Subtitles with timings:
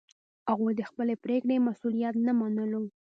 [0.51, 2.81] هغوی د خپلې پرېکړې مسوولیت نه منلو.